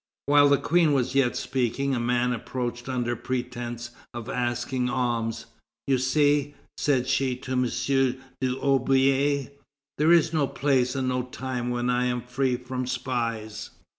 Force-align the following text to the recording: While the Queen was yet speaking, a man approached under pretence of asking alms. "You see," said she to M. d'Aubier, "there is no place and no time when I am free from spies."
While 0.25 0.49
the 0.49 0.57
Queen 0.57 0.93
was 0.93 1.13
yet 1.13 1.35
speaking, 1.37 1.93
a 1.93 1.99
man 1.99 2.33
approached 2.33 2.89
under 2.89 3.15
pretence 3.15 3.91
of 4.15 4.29
asking 4.29 4.89
alms. 4.89 5.45
"You 5.85 5.99
see," 5.99 6.55
said 6.75 7.05
she 7.07 7.35
to 7.35 7.51
M. 7.51 7.67
d'Aubier, 8.41 9.51
"there 9.99 10.11
is 10.11 10.33
no 10.33 10.47
place 10.47 10.95
and 10.95 11.07
no 11.07 11.21
time 11.21 11.69
when 11.69 11.91
I 11.91 12.05
am 12.05 12.23
free 12.23 12.57
from 12.57 12.87
spies." 12.87 13.69